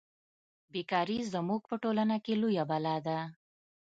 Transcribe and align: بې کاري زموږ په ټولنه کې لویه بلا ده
بې 0.71 0.81
کاري 0.91 1.17
زموږ 1.33 1.61
په 1.69 1.75
ټولنه 1.83 2.15
کې 2.25 2.33
لویه 2.41 2.63
بلا 2.69 2.95
ده 3.05 3.17